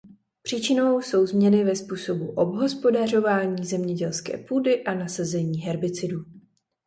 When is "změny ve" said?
1.25-1.75